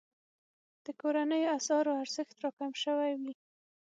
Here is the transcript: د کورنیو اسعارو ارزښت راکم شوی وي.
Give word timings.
د 0.85 0.87
کورنیو 1.01 1.51
اسعارو 1.57 1.91
ارزښت 2.03 2.35
راکم 2.43 2.71
شوی 2.83 3.13
وي. 3.21 3.33